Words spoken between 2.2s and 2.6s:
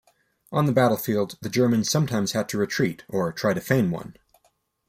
had to